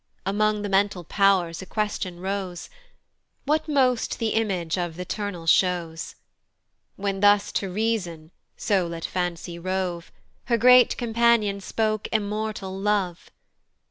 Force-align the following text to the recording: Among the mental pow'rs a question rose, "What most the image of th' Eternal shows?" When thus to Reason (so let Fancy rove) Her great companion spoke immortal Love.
Among 0.25 0.63
the 0.63 0.67
mental 0.69 1.03
pow'rs 1.03 1.61
a 1.61 1.67
question 1.67 2.21
rose, 2.21 2.71
"What 3.45 3.67
most 3.67 4.17
the 4.17 4.29
image 4.29 4.75
of 4.75 4.95
th' 4.95 5.01
Eternal 5.01 5.45
shows?" 5.45 6.15
When 6.95 7.19
thus 7.19 7.51
to 7.51 7.69
Reason 7.71 8.31
(so 8.57 8.87
let 8.87 9.05
Fancy 9.05 9.59
rove) 9.59 10.11
Her 10.45 10.57
great 10.57 10.97
companion 10.97 11.61
spoke 11.61 12.07
immortal 12.11 12.75
Love. 12.75 13.29